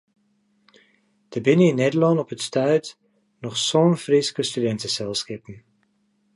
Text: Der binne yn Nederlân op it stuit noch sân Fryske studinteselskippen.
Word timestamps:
Der 1.33 1.41
binne 1.45 1.65
yn 1.69 1.79
Nederlân 1.83 2.21
op 2.23 2.33
it 2.35 2.45
stuit 2.47 2.85
noch 3.43 3.57
sân 3.67 3.89
Fryske 4.03 4.41
studinteselskippen. 4.49 5.55